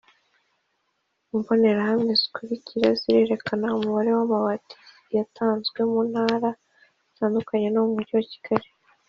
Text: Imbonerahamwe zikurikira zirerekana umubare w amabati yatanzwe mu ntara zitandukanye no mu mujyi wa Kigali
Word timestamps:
Imbonerahamwe 1.35 2.11
zikurikira 2.21 2.89
zirerekana 2.99 3.65
umubare 3.77 4.09
w 4.17 4.19
amabati 4.25 4.75
yatanzwe 5.15 5.79
mu 5.91 5.99
ntara 6.09 6.49
zitandukanye 7.07 7.67
no 7.71 7.81
mu 7.85 7.91
mujyi 7.95 8.13
wa 8.17 8.25
Kigali 8.31 8.67